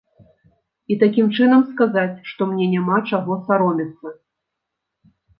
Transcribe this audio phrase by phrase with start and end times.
[0.93, 4.15] І такім чынам сказаць, што мне няма чаго саромецца.